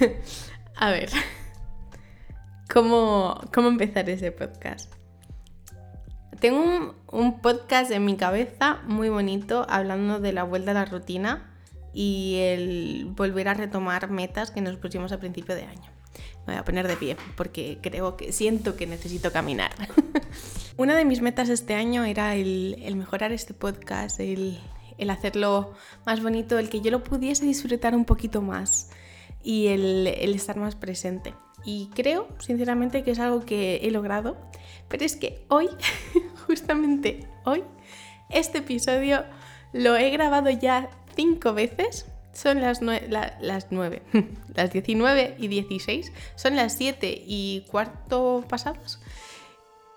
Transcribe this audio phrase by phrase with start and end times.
[0.76, 1.10] A ver,
[2.72, 4.92] ¿cómo, ¿cómo empezar ese podcast?
[6.40, 10.84] Tengo un, un, podcast en mi cabeza muy bonito hablando de la vuelta a la
[10.84, 11.50] rutina
[11.94, 15.90] y el volver a retomar metas que nos pusimos a principio de año.
[16.46, 19.70] Me voy a poner de pie porque creo que siento que necesito caminar.
[20.76, 24.58] Una de mis metas este año era el, mejorar este podcast, el,
[24.98, 25.72] el hacerlo
[26.04, 28.90] más bonito, el que yo lo pudiese disfrutar un poquito más
[29.44, 31.34] y el, estar más presente.
[31.64, 34.36] Y creo, sinceramente, que es algo que he logrado.
[34.88, 35.68] Pero es que hoy,
[36.46, 37.62] justamente hoy,
[38.30, 39.24] este episodio
[39.72, 42.06] lo he grabado ya cinco veces.
[42.32, 44.02] Son las, la, las 9,
[44.56, 48.98] las 19 y 16, son las 7 y cuarto pasados.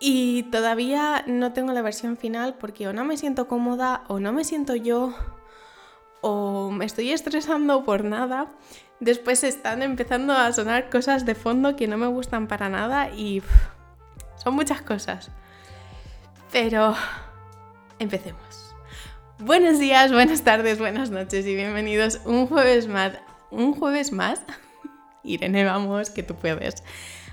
[0.00, 4.32] Y todavía no tengo la versión final porque o no me siento cómoda o no
[4.32, 5.14] me siento yo
[6.22, 8.46] o me estoy estresando por nada.
[9.00, 13.42] Después están empezando a sonar cosas de fondo que no me gustan para nada y
[14.42, 15.30] son muchas cosas.
[16.50, 16.94] Pero
[17.98, 18.74] empecemos.
[19.38, 23.12] Buenos días, buenas tardes, buenas noches y bienvenidos un jueves más.
[23.50, 24.40] Un jueves más.
[25.24, 26.84] Irene, vamos, que tú puedes.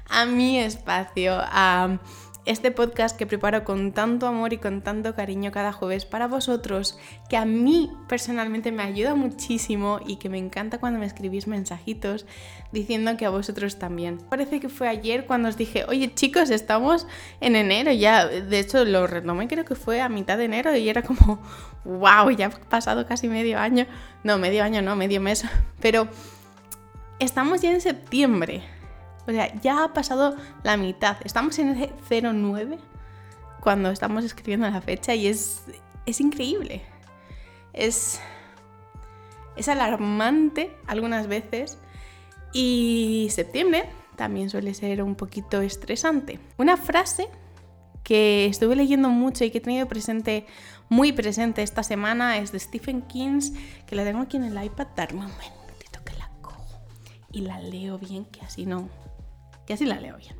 [0.09, 1.99] A mi espacio, a
[2.49, 6.97] este podcast que preparo con tanto amor y con tanto cariño cada jueves para vosotros,
[7.29, 12.25] que a mí personalmente me ayuda muchísimo y que me encanta cuando me escribís mensajitos
[12.71, 14.17] diciendo que a vosotros también.
[14.17, 17.05] Parece que fue ayer cuando os dije, oye chicos, estamos
[17.39, 20.89] en enero ya, de hecho lo retomé creo que fue a mitad de enero y
[20.89, 21.39] era como,
[21.85, 23.85] wow, ya ha pasado casi medio año,
[24.23, 25.45] no, medio año no, medio mes,
[25.81, 26.07] pero
[27.19, 28.78] estamos ya en septiembre.
[29.29, 31.17] O sea, ya ha pasado la mitad.
[31.23, 32.79] Estamos en el 09
[33.61, 35.65] cuando estamos escribiendo la fecha y es,
[36.07, 36.81] es increíble.
[37.71, 38.19] Es,
[39.55, 41.77] es alarmante algunas veces
[42.53, 46.39] y septiembre también suele ser un poquito estresante.
[46.57, 47.27] Una frase
[48.03, 50.47] que estuve leyendo mucho y que he tenido presente,
[50.89, 53.41] muy presente esta semana es de Stephen King,
[53.85, 56.81] que la tengo aquí en el iPad, darme un momentito que la cojo
[57.31, 58.89] y la leo bien, que así no,
[59.69, 60.35] que así la leo bien,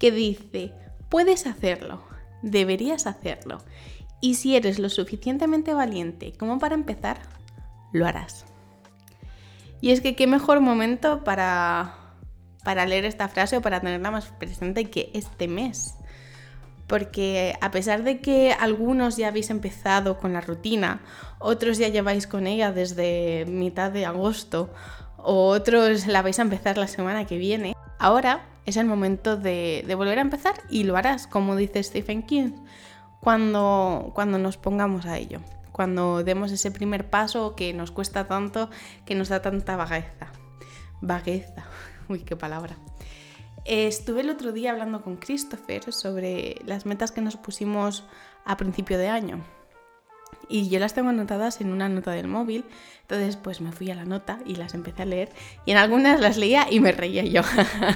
[0.00, 0.72] que dice,
[1.08, 2.02] puedes hacerlo,
[2.42, 3.58] deberías hacerlo,
[4.20, 7.20] y si eres lo suficientemente valiente como para empezar,
[7.92, 8.46] lo harás.
[9.80, 11.94] Y es que qué mejor momento para,
[12.64, 15.94] para leer esta frase o para tenerla más presente que este mes.
[16.88, 21.02] Porque a pesar de que algunos ya habéis empezado con la rutina,
[21.38, 24.70] otros ya lleváis con ella desde mitad de agosto,
[25.16, 29.84] o otros la vais a empezar la semana que viene, Ahora es el momento de,
[29.94, 32.52] volver a empezar y lo harás, como dice Stephen King,
[33.20, 35.40] cuando, cuando nos pongamos a ello,
[35.70, 38.70] cuando demos ese primer paso que nos cuesta tanto,
[39.04, 40.32] que nos da tanta vagueza.
[41.02, 41.66] Vagueza,
[42.08, 42.74] uy, qué palabra.
[43.66, 48.04] Estuve el otro día hablando con Christopher sobre las metas que nos pusimos
[48.46, 49.44] a principio de año
[50.50, 52.64] y yo las tengo anotadas en una nota del móvil.
[53.02, 55.30] Entonces, pues me fui a la nota y las empecé a leer.
[55.64, 57.42] Y en algunas las leía y me reía yo.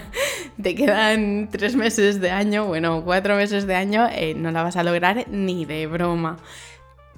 [0.62, 4.76] Te quedan tres meses de año, bueno, cuatro meses de año, eh, no la vas
[4.76, 6.38] a lograr ni de broma.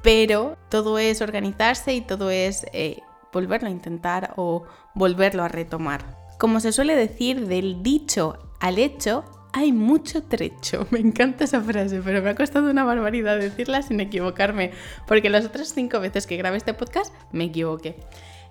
[0.02, 3.00] Pero todo es organizarse y todo es eh,
[3.32, 4.64] volverlo a intentar o
[4.94, 6.04] volverlo a retomar.
[6.38, 9.24] Como se suele decir, del dicho al hecho
[9.56, 10.86] hay mucho trecho.
[10.90, 14.72] Me encanta esa frase, pero me ha costado una barbaridad decirla sin equivocarme,
[15.06, 17.96] porque las otras cinco veces que grabé este podcast me equivoqué.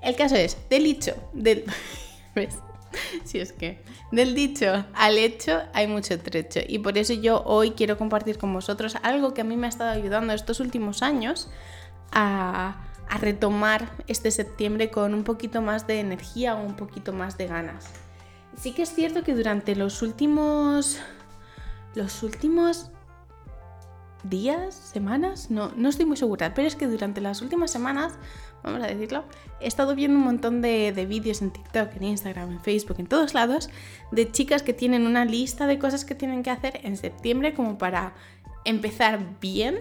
[0.01, 1.63] El caso es, del dicho, del...
[2.35, 2.57] ¿Ves?
[3.23, 3.77] Si es que
[4.11, 8.53] del dicho al hecho hay mucho trecho y por eso yo hoy quiero compartir con
[8.53, 11.49] vosotros algo que a mí me ha estado ayudando estos últimos años
[12.13, 17.37] a, a retomar este septiembre con un poquito más de energía o un poquito más
[17.37, 18.04] de ganas
[18.57, 20.99] sí que es cierto que durante los últimos.
[21.93, 22.91] Los últimos
[24.23, 28.13] días, semanas, no, no estoy muy segura, pero es que durante las últimas semanas,
[28.63, 29.23] vamos a decirlo,
[29.61, 33.07] he estado viendo un montón de, de vídeos en TikTok, en Instagram, en Facebook, en
[33.07, 33.69] todos lados,
[34.11, 37.77] de chicas que tienen una lista de cosas que tienen que hacer en septiembre como
[37.77, 38.13] para
[38.65, 39.79] empezar bien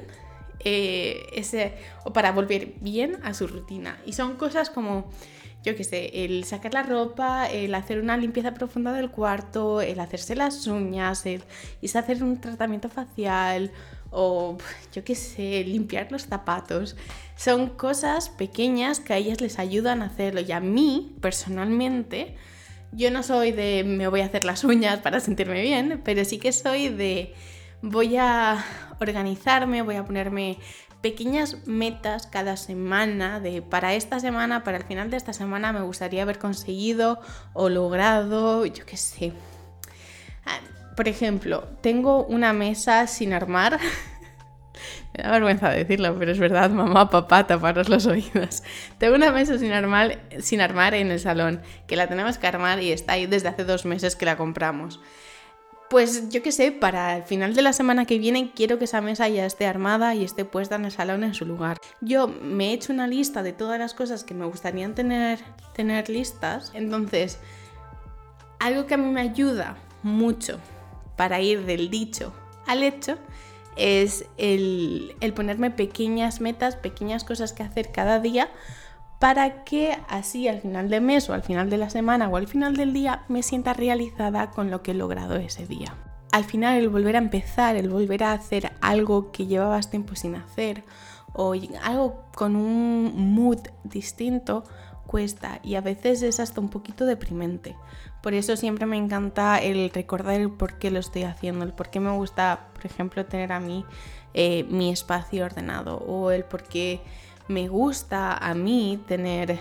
[0.60, 1.74] eh,
[2.04, 3.98] o para volver bien a su rutina.
[4.06, 5.10] Y son cosas como
[5.64, 9.98] yo qué sé, el sacar la ropa, el hacer una limpieza profunda del cuarto, el
[9.98, 11.42] hacerse las uñas, el
[11.80, 13.72] irse a hacer un tratamiento facial
[14.10, 14.58] o
[14.92, 16.96] yo qué sé, limpiar los zapatos.
[17.36, 22.36] Son cosas pequeñas que a ellas les ayudan a hacerlo y a mí personalmente
[22.92, 26.38] yo no soy de me voy a hacer las uñas para sentirme bien, pero sí
[26.38, 27.34] que soy de
[27.84, 28.64] voy a
[28.98, 30.58] organizarme, voy a ponerme
[31.02, 35.82] pequeñas metas cada semana de para esta semana, para el final de esta semana me
[35.82, 37.20] gustaría haber conseguido
[37.52, 39.32] o logrado, yo qué sé.
[40.46, 40.60] Ah,
[40.96, 43.78] por ejemplo, tengo una mesa sin armar.
[45.16, 48.62] me da vergüenza decirlo, pero es verdad, mamá, papá, taparos los oídos.
[48.96, 52.80] Tengo una mesa sin armar, sin armar en el salón, que la tenemos que armar
[52.80, 55.00] y está ahí desde hace dos meses que la compramos.
[55.90, 59.00] Pues yo qué sé, para el final de la semana que viene quiero que esa
[59.00, 61.78] mesa ya esté armada y esté puesta en el salón en su lugar.
[62.00, 65.40] Yo me he hecho una lista de todas las cosas que me gustarían tener,
[65.74, 66.72] tener listas.
[66.74, 67.38] Entonces,
[68.58, 70.58] algo que a mí me ayuda mucho
[71.16, 72.32] para ir del dicho
[72.66, 73.18] al hecho
[73.76, 78.48] es el, el ponerme pequeñas metas, pequeñas cosas que hacer cada día
[79.24, 82.46] para que así al final del mes o al final de la semana o al
[82.46, 85.94] final del día me sienta realizada con lo que he logrado ese día.
[86.30, 90.34] Al final el volver a empezar, el volver a hacer algo que llevabas tiempo sin
[90.34, 90.84] hacer
[91.32, 94.64] o algo con un mood distinto
[95.06, 97.76] cuesta y a veces es hasta un poquito deprimente.
[98.22, 101.88] Por eso siempre me encanta el recordar el por qué lo estoy haciendo, el por
[101.88, 103.86] qué me gusta, por ejemplo, tener a mí
[104.34, 107.00] eh, mi espacio ordenado o el por qué
[107.48, 109.58] me gusta a mí tener,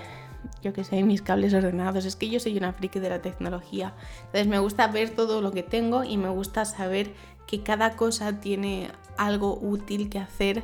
[0.62, 2.06] yo que sé, mis cables ordenados.
[2.06, 3.94] Es que yo soy una friki de la tecnología.
[4.25, 7.13] Entonces me gusta ver todo lo que tengo y me gusta saber
[7.47, 10.63] que cada cosa tiene algo útil que hacer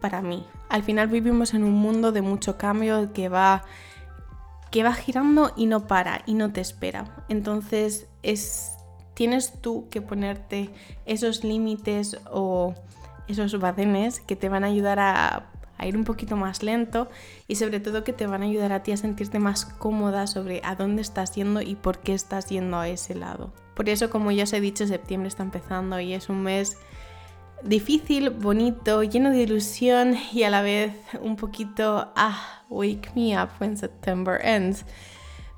[0.00, 0.44] para mí.
[0.68, 3.62] Al final vivimos en un mundo de mucho cambio que va
[4.70, 7.24] que va girando y no para y no te espera.
[7.28, 8.76] Entonces es
[9.14, 10.70] tienes tú que ponerte
[11.04, 12.74] esos límites o
[13.26, 15.49] esos badenes que te van a ayudar a
[15.80, 17.08] a ir un poquito más lento
[17.48, 20.60] y sobre todo que te van a ayudar a ti a sentirte más cómoda sobre
[20.62, 23.52] a dónde estás yendo y por qué estás yendo a ese lado.
[23.74, 26.76] Por eso, como ya os he dicho, septiembre está empezando y es un mes
[27.62, 33.48] difícil, bonito, lleno de ilusión y a la vez un poquito, ah, wake me up
[33.58, 34.84] when September ends.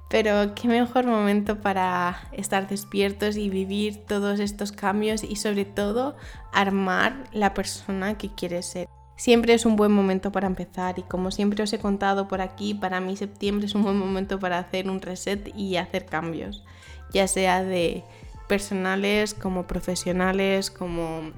[0.09, 6.17] Pero qué mejor momento para estar despiertos y vivir todos estos cambios y sobre todo
[6.53, 8.89] armar la persona que quieres ser.
[9.17, 12.75] Siempre es un buen momento para empezar y como siempre os he contado por aquí,
[12.75, 16.65] para mí septiembre es un buen momento para hacer un reset y hacer cambios,
[17.13, 18.05] ya sea de
[18.49, 21.31] personales como profesionales, como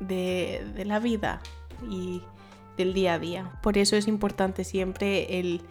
[0.00, 1.40] de, la vida
[1.88, 2.22] y
[2.76, 3.52] del día a día.
[3.62, 5.62] Por eso es importante siempre el,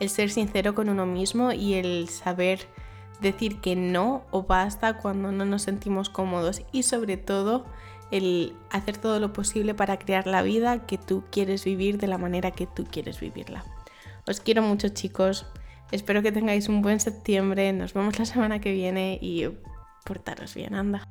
[0.00, 2.60] el ser sincero con uno mismo y el saber
[3.20, 7.64] decir que no o basta cuando no nos sentimos cómodos y sobre todo
[8.14, 12.16] el hacer todo lo posible para crear la vida que tú quieres vivir de la
[12.16, 13.64] manera que tú quieres vivirla.
[14.28, 15.46] Os quiero mucho chicos,
[15.90, 19.48] espero que tengáis un buen septiembre, nos vemos la semana que viene y
[20.04, 21.08] portaros bien, anda.